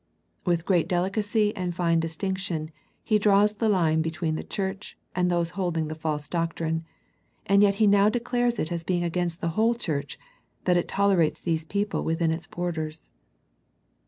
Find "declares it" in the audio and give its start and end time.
8.09-8.71